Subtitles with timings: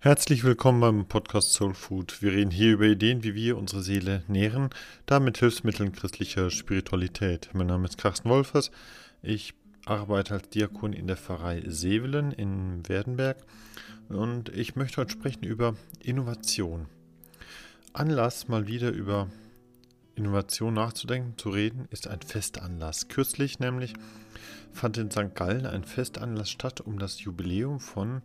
[0.00, 2.22] Herzlich willkommen beim Podcast Soul Food.
[2.22, 4.70] Wir reden hier über Ideen, wie wir unsere Seele nähren,
[5.06, 7.50] damit Hilfsmitteln christlicher Spiritualität.
[7.52, 8.70] Mein Name ist Carsten Wolfers.
[9.22, 9.54] Ich
[9.86, 13.38] arbeite als Diakon in der Pfarrei Sevelen in Werdenberg
[14.08, 16.86] und ich möchte heute sprechen über Innovation.
[17.92, 19.28] Anlass, mal wieder über
[20.14, 23.08] Innovation nachzudenken, zu reden, ist ein Festanlass.
[23.08, 23.94] Kürzlich nämlich
[24.72, 25.34] fand in St.
[25.34, 28.22] Gallen ein Festanlass statt, um das Jubiläum von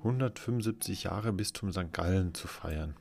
[0.00, 1.92] 175 Jahre Bistum St.
[1.92, 2.94] Gallen zu feiern.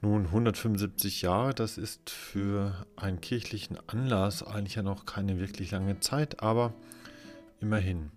[0.00, 6.00] Nun, 175 Jahre, das ist für einen kirchlichen Anlass eigentlich ja noch keine wirklich lange
[6.00, 6.74] Zeit, aber
[7.60, 8.10] immerhin.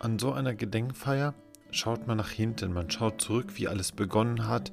[0.00, 1.34] An so einer Gedenkfeier
[1.70, 4.72] schaut man nach hinten, man schaut zurück, wie alles begonnen hat,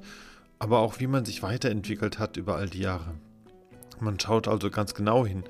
[0.58, 3.14] aber auch wie man sich weiterentwickelt hat über all die Jahre.
[4.00, 5.44] Man schaut also ganz genau hin,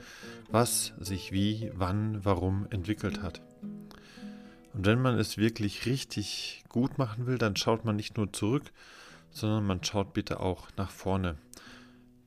[0.51, 3.41] was sich wie, wann, warum entwickelt hat.
[4.74, 8.73] Und wenn man es wirklich richtig gut machen will, dann schaut man nicht nur zurück,
[9.30, 11.37] sondern man schaut bitte auch nach vorne.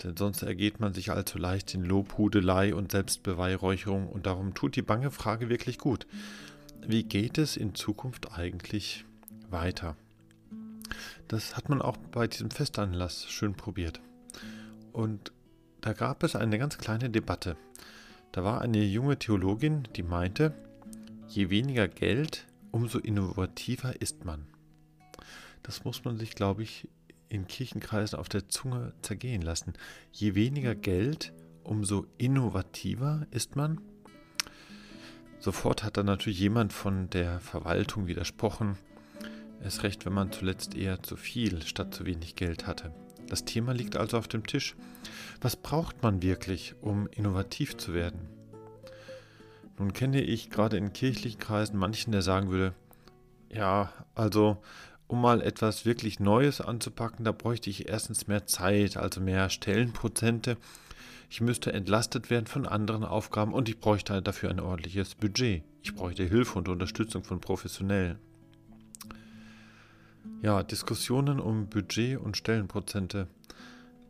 [0.03, 4.81] Denn sonst ergeht man sich allzu leicht in Lobhudelei und Selbstbeweihräucherung und darum tut die
[4.81, 6.08] bange Frage wirklich gut.
[6.86, 9.03] Wie geht es in Zukunft eigentlich
[9.49, 9.97] weiter?
[11.27, 13.99] Das hat man auch bei diesem Festanlass schön probiert.
[14.93, 15.33] Und
[15.81, 17.58] da gab es eine ganz kleine Debatte.
[18.31, 20.53] Da war eine junge Theologin, die meinte,
[21.30, 24.47] Je weniger Geld, umso innovativer ist man.
[25.61, 26.88] Das muss man sich, glaube ich,
[27.28, 29.73] in Kirchenkreisen auf der Zunge zergehen lassen.
[30.14, 31.33] Je weniger Geld,
[31.64, 33.81] umso innovativer ist man.
[35.39, 38.78] Sofort hat dann natürlich jemand von der Verwaltung widersprochen.
[39.59, 42.94] Es recht, wenn man zuletzt eher zu viel statt zu wenig Geld hatte.
[43.28, 44.78] Das Thema liegt also auf dem Tisch.
[45.42, 48.36] Was braucht man wirklich, um innovativ zu werden?
[49.78, 52.73] Nun kenne ich gerade in kirchlichen Kreisen manchen, der sagen würde,
[53.50, 54.58] ja, also
[55.08, 60.58] um mal etwas wirklich Neues anzupacken, da bräuchte ich erstens mehr Zeit, also mehr Stellenprozente.
[61.30, 65.64] Ich müsste entlastet werden von anderen Aufgaben und ich bräuchte dafür ein ordentliches Budget.
[65.83, 68.17] Ich bräuchte Hilfe und Unterstützung von Professionellen.
[70.42, 73.27] Ja, Diskussionen um Budget und Stellenprozente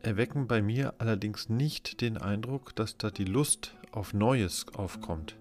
[0.02, 5.36] erwecken bei mir allerdings nicht den Eindruck, dass da die Lust auf Neues aufkommt.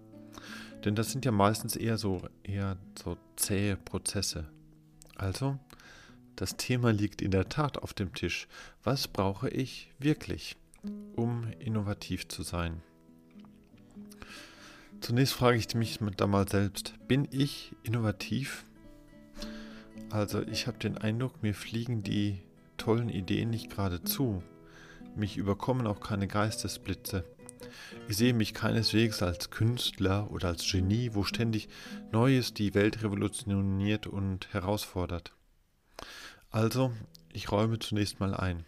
[0.84, 4.48] Denn das sind ja meistens eher so, eher so zähe Prozesse.
[5.16, 5.58] Also,
[6.36, 8.46] das Thema liegt in der Tat auf dem Tisch.
[8.84, 10.56] Was brauche ich wirklich,
[11.14, 12.82] um innovativ zu sein?
[15.00, 18.64] Zunächst frage ich mich da mal selbst, bin ich innovativ?
[20.10, 22.40] Also ich habe den Eindruck, mir fliegen die
[22.76, 24.42] tollen Ideen nicht gerade zu.
[25.14, 27.24] Mich überkommen auch keine Geistesblitze.
[28.08, 31.68] Ich sehe mich keineswegs als Künstler oder als Genie, wo ständig
[32.12, 35.32] Neues die Welt revolutioniert und herausfordert.
[36.50, 36.92] Also,
[37.32, 38.64] ich räume zunächst mal ein.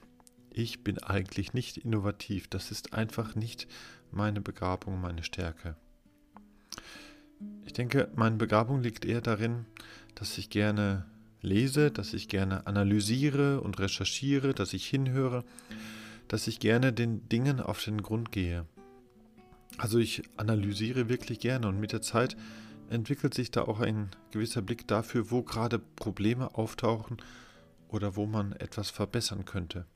[0.51, 3.69] Ich bin eigentlich nicht innovativ, das ist einfach nicht
[4.11, 5.77] meine Begabung, meine Stärke.
[7.65, 9.67] Ich denke, meine Begabung liegt eher darin,
[10.15, 11.07] dass ich gerne
[11.41, 15.45] lese, dass ich gerne analysiere und recherchiere, dass ich hinhöre,
[16.27, 18.67] dass ich gerne den Dingen auf den Grund gehe.
[19.77, 22.37] Also ich analysiere wirklich gerne und mit der Zeit
[22.91, 27.19] entwickelt sich da auch ein gewisser Blick dafür, wo gerade Probleme auftauchen
[27.89, 29.87] oder wo man etwas verbessern könnte.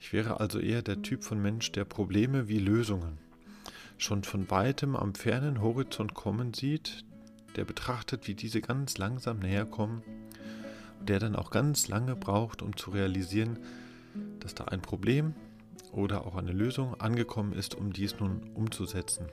[0.00, 3.18] Ich wäre also eher der Typ von Mensch, der Probleme wie Lösungen
[3.98, 7.04] schon von weitem am fernen Horizont kommen sieht,
[7.56, 10.02] der betrachtet, wie diese ganz langsam näher kommen
[11.00, 13.58] und der dann auch ganz lange braucht, um zu realisieren,
[14.40, 15.34] dass da ein Problem
[15.94, 19.26] oder auch eine Lösung angekommen ist, um dies nun umzusetzen.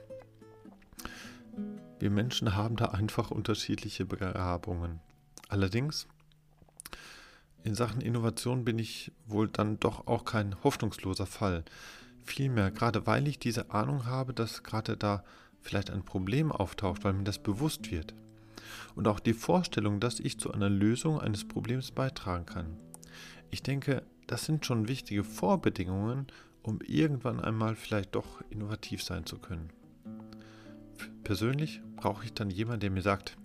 [1.98, 5.00] Wir Menschen haben da einfach unterschiedliche Begabungen.
[5.48, 6.08] Allerdings,
[7.64, 11.64] in Sachen Innovation bin ich wohl dann doch auch kein hoffnungsloser Fall.
[12.24, 15.22] Vielmehr, gerade weil ich diese Ahnung habe, dass gerade da
[15.60, 18.14] vielleicht ein Problem auftaucht, weil mir das bewusst wird.
[18.94, 22.76] Und auch die Vorstellung, dass ich zu einer Lösung eines Problems beitragen kann.
[23.50, 26.26] Ich denke, das sind schon wichtige Vorbedingungen,
[26.62, 29.70] um irgendwann einmal vielleicht doch innovativ sein zu können.
[31.24, 33.36] Persönlich brauche ich dann jemanden, der mir sagt,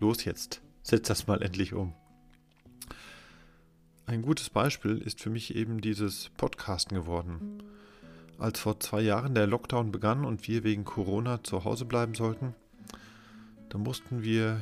[0.00, 1.94] los jetzt, setz das mal endlich um.
[4.06, 7.62] Ein gutes Beispiel ist für mich eben dieses Podcasten geworden.
[8.38, 12.54] Als vor zwei Jahren der Lockdown begann und wir wegen Corona zu Hause bleiben sollten,
[13.68, 14.60] da mussten wir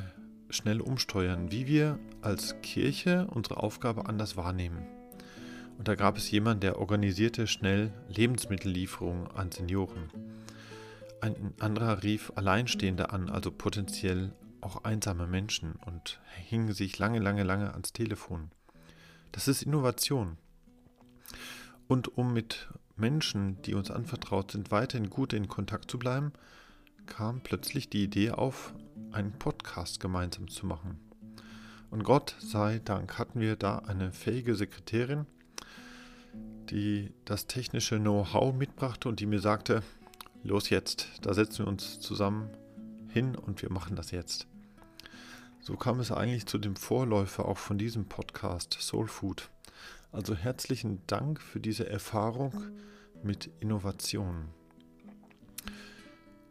[0.49, 4.94] schnell umsteuern, wie wir als Kirche unsere Aufgabe anders wahrnehmen.
[5.77, 10.09] Und da gab es jemanden, der organisierte schnell Lebensmittellieferungen an Senioren.
[11.21, 14.31] Ein anderer rief Alleinstehende an, also potenziell
[14.61, 18.51] auch einsame Menschen und hingen sich lange, lange, lange ans Telefon.
[19.31, 20.37] Das ist Innovation.
[21.87, 26.31] Und um mit Menschen, die uns anvertraut sind, weiterhin gut in Kontakt zu bleiben,
[27.05, 28.73] kam plötzlich die Idee auf,
[29.11, 30.99] einen Podcast gemeinsam zu machen.
[31.91, 35.25] Und Gott sei Dank hatten wir da eine fähige Sekretärin,
[36.69, 39.83] die das technische Know-how mitbrachte und die mir sagte,
[40.43, 42.49] los jetzt, da setzen wir uns zusammen
[43.09, 44.47] hin und wir machen das jetzt.
[45.61, 49.49] So kam es eigentlich zu dem Vorläufer auch von diesem Podcast Soul Food.
[50.11, 52.53] Also herzlichen Dank für diese Erfahrung
[53.23, 54.45] mit Innovation.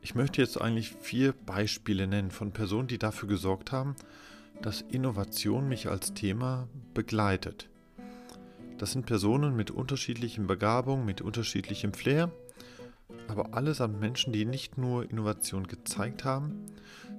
[0.00, 3.96] Ich möchte jetzt eigentlich vier Beispiele nennen von Personen, die dafür gesorgt haben,
[4.60, 7.68] dass Innovation mich als Thema begleitet.
[8.78, 12.32] Das sind Personen mit unterschiedlichen Begabungen, mit unterschiedlichem Flair,
[13.28, 16.66] aber allesamt Menschen, die nicht nur Innovation gezeigt haben,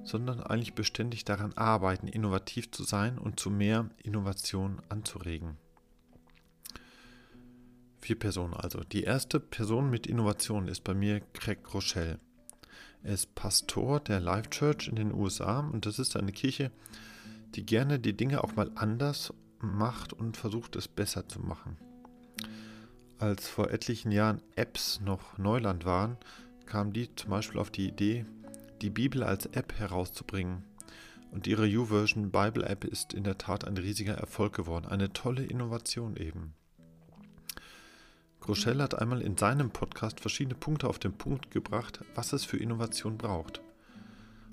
[0.03, 5.57] sondern eigentlich beständig daran arbeiten, innovativ zu sein und zu mehr Innovation anzuregen.
[8.01, 8.81] Vier Personen also.
[8.81, 12.19] Die erste Person mit Innovation ist bei mir Craig Rochelle.
[13.01, 16.71] Er ist Pastor der Life Church in den USA und das ist eine Kirche,
[17.55, 21.77] die gerne die Dinge auch mal anders macht und versucht es besser zu machen.
[23.17, 26.17] Als vor etlichen Jahren Apps noch Neuland waren,
[26.65, 28.25] kam die zum Beispiel auf die Idee,
[28.81, 30.63] die Bibel als App herauszubringen.
[31.31, 35.43] Und ihre YouVersion Bible App ist in der Tat ein riesiger Erfolg geworden, eine tolle
[35.43, 36.53] Innovation eben.
[38.41, 42.57] Groschel hat einmal in seinem Podcast verschiedene Punkte auf den Punkt gebracht, was es für
[42.57, 43.61] Innovation braucht.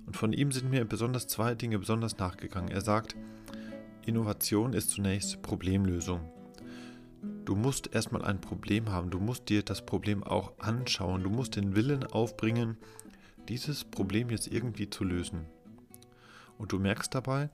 [0.06, 2.70] Und von ihm sind mir besonders zwei Dinge besonders nachgegangen.
[2.70, 3.16] Er sagt,
[4.04, 6.20] Innovation ist zunächst Problemlösung.
[7.44, 11.54] Du musst erstmal ein Problem haben, du musst dir das Problem auch anschauen, du musst
[11.54, 12.76] den Willen aufbringen,
[13.48, 15.46] dieses Problem jetzt irgendwie zu lösen.
[16.58, 17.50] Und du merkst dabei,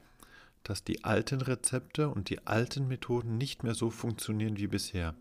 [0.63, 5.15] dass die alten Rezepte und die alten Methoden nicht mehr so funktionieren wie bisher.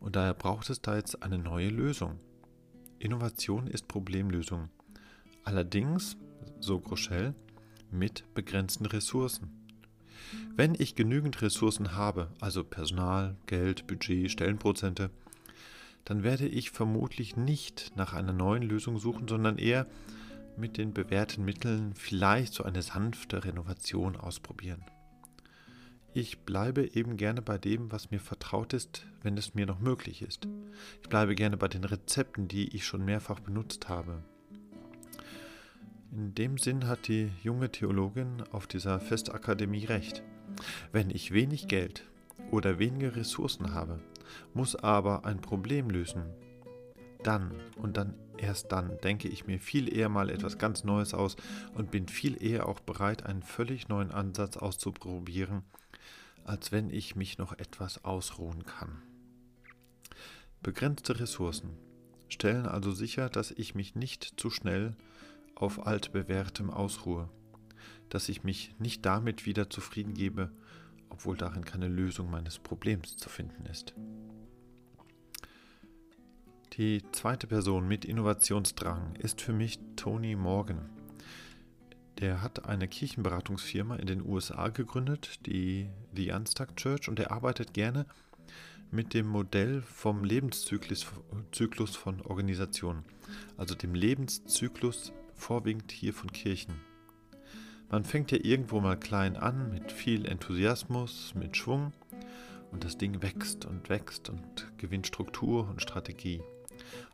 [0.00, 2.20] Und daher braucht es da jetzt eine neue Lösung.
[2.98, 4.68] Innovation ist Problemlösung.
[5.44, 6.18] Allerdings,
[6.60, 7.34] so Groschel,
[7.90, 9.67] mit begrenzten Ressourcen.
[10.56, 15.10] Wenn ich genügend Ressourcen habe, also Personal, Geld, Budget, Stellenprozente,
[16.04, 19.86] dann werde ich vermutlich nicht nach einer neuen Lösung suchen, sondern eher
[20.56, 24.84] mit den bewährten Mitteln vielleicht so eine sanfte Renovation ausprobieren.
[26.14, 30.22] Ich bleibe eben gerne bei dem, was mir vertraut ist, wenn es mir noch möglich
[30.22, 30.48] ist.
[31.02, 34.24] Ich bleibe gerne bei den Rezepten, die ich schon mehrfach benutzt habe.
[36.10, 40.22] In dem Sinn hat die junge Theologin auf dieser Festakademie recht.
[40.90, 42.04] Wenn ich wenig Geld
[42.50, 44.00] oder wenige Ressourcen habe,
[44.54, 46.22] muss aber ein Problem lösen,
[47.22, 51.36] dann und dann erst dann denke ich mir viel eher mal etwas ganz Neues aus
[51.74, 55.62] und bin viel eher auch bereit, einen völlig neuen Ansatz auszuprobieren,
[56.44, 59.02] als wenn ich mich noch etwas ausruhen kann.
[60.62, 61.70] Begrenzte Ressourcen
[62.28, 64.96] stellen also sicher, dass ich mich nicht zu schnell
[65.62, 67.28] auf altbewährtem ausruhe,
[68.08, 70.50] dass ich mich nicht damit wieder zufrieden gebe,
[71.10, 73.94] obwohl darin keine Lösung meines Problems zu finden ist.
[76.74, 80.88] Die zweite Person mit Innovationsdrang ist für mich Tony Morgan.
[82.18, 87.74] Der hat eine Kirchenberatungsfirma in den USA gegründet, die The Unstuck Church, und er arbeitet
[87.74, 88.06] gerne
[88.90, 93.04] mit dem Modell vom Lebenszyklus von Organisationen,
[93.56, 96.74] also dem Lebenszyklus vorwiegend hier von Kirchen.
[97.90, 101.92] Man fängt ja irgendwo mal klein an, mit viel Enthusiasmus, mit Schwung,
[102.70, 106.42] und das Ding wächst und wächst und gewinnt Struktur und Strategie.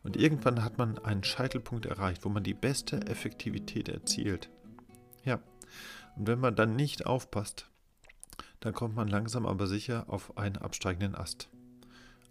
[0.03, 4.51] Und irgendwann hat man einen Scheitelpunkt erreicht, wo man die beste Effektivität erzielt.
[5.25, 5.41] Ja,
[6.17, 7.71] und wenn man dann nicht aufpasst,
[8.61, 11.49] dann kommt man langsam aber sicher auf einen absteigenden Ast.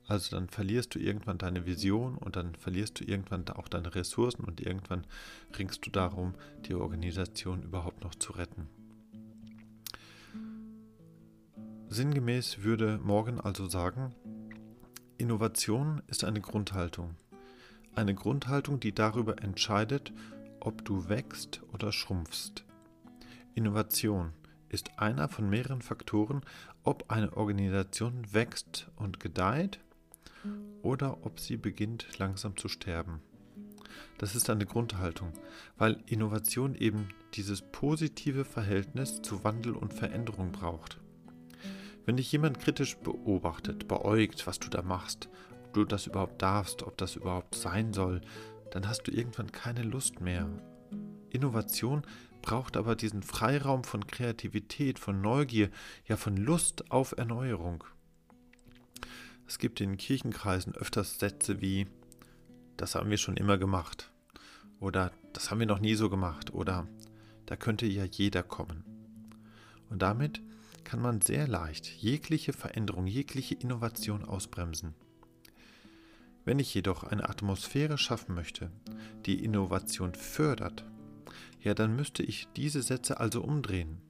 [0.08, 4.44] Also dann verlierst du irgendwann deine Vision und dann verlierst du irgendwann auch deine Ressourcen
[4.44, 5.06] und irgendwann
[5.58, 8.68] ringst du darum, die Organisation überhaupt noch zu retten.
[11.88, 14.14] Sinngemäß würde Morgan also sagen,
[15.18, 17.16] Innovation ist eine Grundhaltung.
[17.96, 20.12] Eine Grundhaltung, die darüber entscheidet,
[20.60, 22.66] ob du wächst oder schrumpfst.
[23.54, 24.34] Innovation
[24.70, 26.42] ist einer von mehreren Faktoren,
[26.84, 29.80] ob eine Organisation wächst und gedeiht
[30.82, 33.22] oder ob sie beginnt langsam zu sterben.
[34.18, 35.34] Das ist eine Grundhaltung,
[35.78, 41.00] weil Innovation eben dieses positive Verhältnis zu Wandel und Veränderung braucht.
[42.06, 45.30] Wenn dich jemand kritisch beobachtet, beäugt, was du da machst,
[45.66, 48.22] ob du das überhaupt darfst, ob das überhaupt sein soll,
[48.72, 50.50] dann hast du irgendwann keine Lust mehr
[51.34, 52.04] Innovation
[52.42, 55.70] braucht aber diesen Freiraum von Kreativität, von Neugier,
[56.06, 57.84] ja von Lust auf Erneuerung.
[59.48, 61.88] Es gibt in Kirchenkreisen öfters Sätze wie,
[62.78, 64.12] das haben wir schon immer gemacht
[64.80, 66.88] oder das haben wir noch nie so gemacht oder
[67.46, 68.84] da könnte ja jeder kommen.
[69.90, 70.42] Und damit
[70.84, 74.96] kann man sehr leicht jegliche Veränderung, jegliche Innovation ausbremsen.
[76.46, 78.72] Wenn ich jedoch eine Atmosphäre schaffen möchte,
[79.26, 80.84] die Innovation fördert,
[81.62, 84.02] ja, dann müsste ich diese Sätze also umdrehen.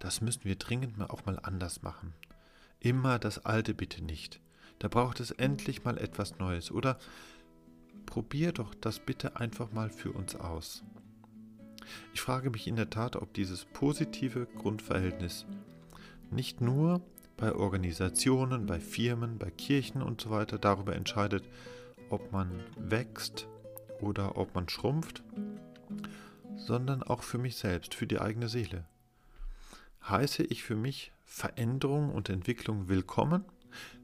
[0.00, 2.14] Das müssen wir dringend mal auch mal anders machen.
[2.80, 4.40] Immer das Alte bitte nicht.
[4.78, 6.70] Da braucht es endlich mal etwas Neues.
[6.70, 6.98] Oder
[8.06, 10.82] probier doch das bitte einfach mal für uns aus.
[12.12, 15.46] Ich frage mich in der Tat, ob dieses positive Grundverhältnis
[16.30, 17.00] nicht nur
[17.36, 21.44] bei Organisationen, bei Firmen, bei Kirchen und so weiter darüber entscheidet,
[22.10, 23.46] ob man wächst
[24.00, 25.22] oder ob man schrumpft,
[26.56, 28.84] sondern auch für mich selbst, für die eigene Seele.
[30.08, 33.44] Heiße ich für mich Veränderung und Entwicklung willkommen?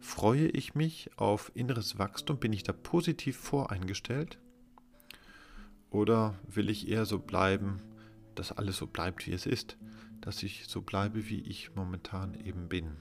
[0.01, 2.39] Freue ich mich auf inneres Wachstum?
[2.39, 4.39] Bin ich da positiv voreingestellt?
[5.91, 7.81] Oder will ich eher so bleiben,
[8.35, 9.77] dass alles so bleibt, wie es ist,
[10.21, 12.97] dass ich so bleibe, wie ich momentan eben bin?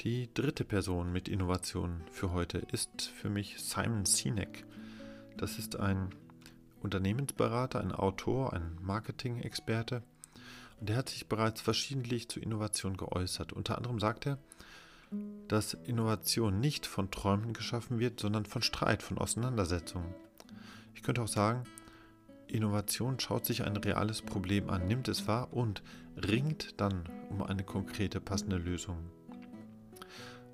[0.00, 4.66] Die dritte Person mit Innovation für heute ist für mich Simon Sinek.
[5.36, 6.10] Das ist ein
[6.82, 10.02] Unternehmensberater, ein Autor, ein Marketing-Experte.
[10.80, 13.52] Und er hat sich bereits verschiedentlich zu Innovation geäußert.
[13.52, 14.38] Unter anderem sagt er,
[15.48, 20.14] dass Innovation nicht von Träumen geschaffen wird, sondern von Streit, von Auseinandersetzungen.
[20.94, 21.64] Ich könnte auch sagen,
[22.48, 25.82] Innovation schaut sich ein reales Problem an, nimmt es wahr und
[26.16, 28.98] ringt dann um eine konkrete passende Lösung.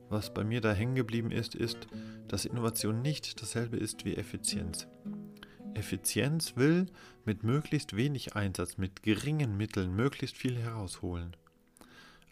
[0.08, 1.86] Was bei mir da hängen geblieben ist, ist,
[2.26, 4.88] dass Innovation nicht dasselbe ist wie Effizienz.
[5.74, 6.86] Effizienz will
[7.24, 11.36] mit möglichst wenig Einsatz, mit geringen Mitteln möglichst viel herausholen.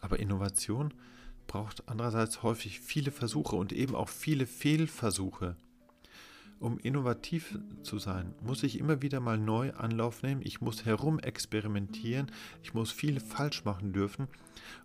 [0.00, 0.94] Aber Innovation
[1.46, 5.56] braucht andererseits häufig viele Versuche und eben auch viele Fehlversuche.
[6.60, 12.32] Um innovativ zu sein, muss ich immer wieder mal neu Anlauf nehmen, ich muss herumexperimentieren,
[12.64, 14.26] ich muss viel falsch machen dürfen,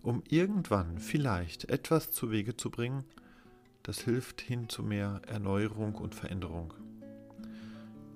[0.03, 3.03] um irgendwann vielleicht etwas zu Wege zu bringen,
[3.81, 6.75] das hilft hin zu mehr Erneuerung und Veränderung.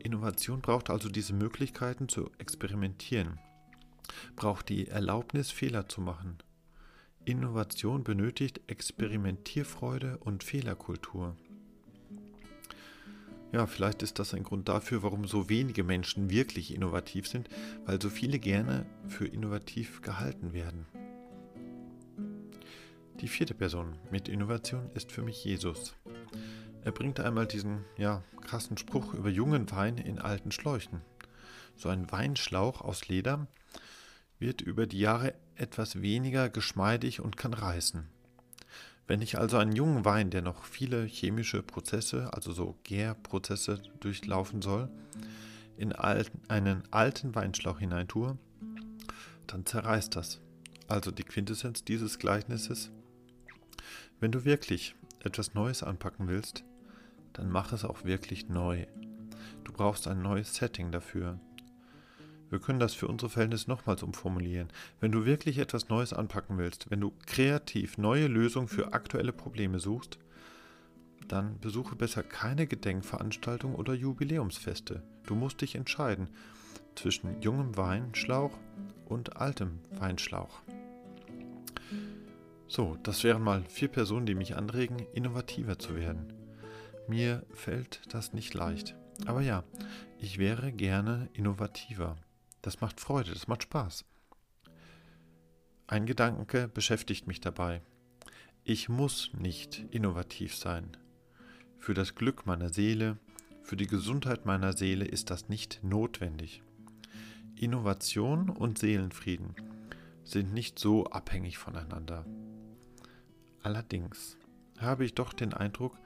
[0.08, 3.40] Innovation braucht also diese Möglichkeiten zu experimentieren,
[4.38, 6.38] braucht die Erlaubnis, Fehler zu machen,
[7.26, 11.36] Innovation benötigt Experimentierfreude und Fehlerkultur.
[13.52, 17.50] Ja, vielleicht ist das ein Grund dafür, warum so wenige Menschen wirklich innovativ sind,
[17.86, 20.86] weil so viele gerne für innovativ gehalten werden.
[23.20, 25.98] Die vierte Person mit Innovation ist für mich Jesus.
[26.84, 31.02] Er bringt einmal diesen ja, krassen Spruch über jungen Wein in alten Schläuchen.
[31.76, 33.48] So ein Weinschlauch aus Leder
[34.40, 38.08] wird über die Jahre etwas weniger geschmeidig und kann reißen.
[39.08, 44.62] Wenn ich also einen jungen Wein, der noch viele chemische Prozesse, also so Gärprozesse durchlaufen
[44.62, 44.90] soll,
[45.78, 48.38] in einen alten Weinschlauch hineintue,
[49.46, 50.42] dann zerreißt das.
[50.88, 52.92] Also die Quintessenz dieses Gleichnisses.
[54.20, 56.64] Wenn du wirklich etwas Neues anpacken willst,
[57.34, 58.86] dann mach es auch wirklich neu.
[59.64, 61.40] Du brauchst ein neues Setting dafür.
[62.50, 64.70] Wir können das für unsere Verhältnisse nochmals umformulieren.
[65.02, 69.80] Wenn du wirklich etwas Neues anpacken willst, wenn du kreativ neue Lösungen für aktuelle Probleme
[69.80, 70.18] suchst,
[71.28, 75.04] dann besuche besser keine Gedenkveranstaltungen oder Jubiläumsfeste.
[75.26, 76.30] Du musst dich entscheiden
[76.96, 78.58] zwischen jungem Weinschlauch
[79.06, 80.62] und altem Weinschlauch.
[82.68, 86.34] So, das wären mal vier Personen, die mich anregen, innovativer zu werden.
[87.08, 88.96] Mir fällt das nicht leicht.
[89.26, 89.64] Aber ja,
[90.20, 92.18] ich wäre gerne innovativer.
[92.62, 94.04] Das macht Freude, das macht Spaß.
[95.88, 97.82] Ein Gedanke beschäftigt mich dabei.
[98.66, 100.98] Ich muss nicht innovativ sein.
[101.80, 103.18] Für das Glück meiner Seele,
[103.64, 106.62] für die Gesundheit meiner Seele ist das nicht notwendig.
[107.56, 109.56] Innovation und Seelenfrieden
[110.26, 112.26] sind nicht so abhängig voneinander.
[113.68, 114.38] Allerdings
[114.80, 116.00] habe ich doch den Eindruck,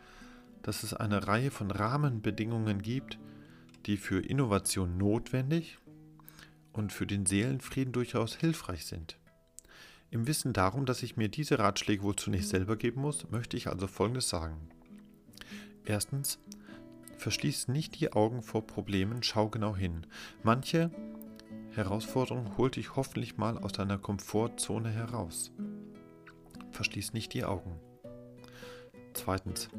[0.64, 3.20] dass es eine Reihe von Rahmenbedingungen gibt,
[3.86, 5.78] die für Innovation notwendig
[6.74, 9.20] und für den Seelenfrieden durchaus hilfreich sind.
[10.10, 13.68] Im Wissen darum, dass ich mir diese Ratschläge wohl zunächst selber geben muss, möchte ich
[13.68, 14.58] also Folgendes sagen.
[15.86, 16.40] Erstens,
[17.20, 20.08] verschließ nicht die Augen vor Problemen, schau genau hin.
[20.42, 20.90] Manche
[21.76, 25.52] Herausforderung holt dich hoffentlich mal aus deiner Komfortzone heraus.
[26.72, 27.80] Verschließ nicht die Augen.
[29.14, 29.70] Zweitens,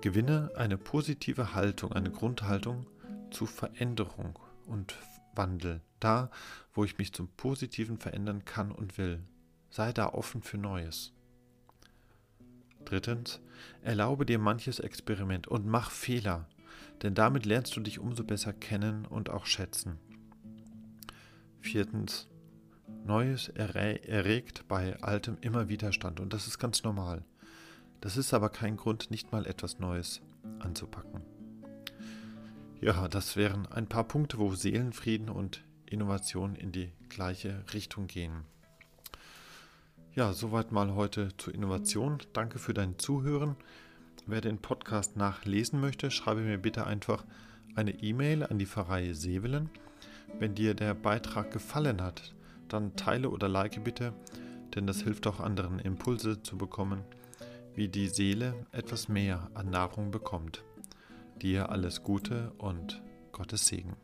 [0.00, 2.86] gewinne eine positive Haltung, eine Grundhaltung
[3.30, 4.96] zu Veränderung und
[5.34, 6.30] Wandel, da,
[6.72, 9.22] wo ich mich zum Positiven verändern kann und will.
[9.70, 11.12] Sei da offen für Neues.
[12.84, 13.40] Drittens,
[13.82, 16.48] erlaube dir manches Experiment und mach Fehler,
[17.02, 19.98] denn damit lernst du dich umso besser kennen und auch schätzen.
[21.60, 22.28] Viertens,
[23.04, 27.22] Neues erregt bei Altem immer Widerstand und das ist ganz normal.
[28.00, 30.20] Das ist aber kein Grund, nicht mal etwas Neues
[30.58, 31.22] anzupacken.
[32.80, 38.44] Ja, das wären ein paar Punkte, wo Seelenfrieden und Innovation in die gleiche Richtung gehen.
[40.14, 42.18] Ja, soweit mal heute zur Innovation.
[42.32, 43.56] Danke für dein Zuhören.
[44.26, 47.24] Wer den Podcast nachlesen möchte, schreibe mir bitte einfach
[47.74, 49.70] eine E-Mail an die Pfarrei Sevelen.
[50.38, 52.33] Wenn dir der Beitrag gefallen hat,
[52.68, 54.12] dann teile oder like bitte,
[54.74, 57.04] denn das hilft auch anderen Impulse zu bekommen,
[57.74, 60.64] wie die Seele etwas mehr an Nahrung bekommt.
[61.42, 63.02] Dir alles Gute und
[63.32, 63.96] Gottes Segen.